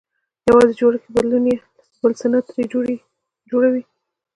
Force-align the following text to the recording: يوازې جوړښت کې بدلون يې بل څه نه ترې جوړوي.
يوازې 0.49 0.73
جوړښت 0.79 1.01
کې 1.05 1.11
بدلون 1.15 1.43
يې 1.51 1.57
بل 2.01 2.11
څه 2.19 2.25
نه 2.33 2.39
ترې 2.47 2.63
جوړوي. 3.51 3.83